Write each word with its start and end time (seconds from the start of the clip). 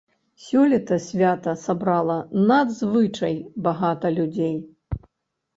Сёлета 0.43 0.97
свята 1.07 1.53
сабрала 1.65 2.15
надзвычай 2.47 3.39
багата 3.69 4.15
людзей. 4.17 4.57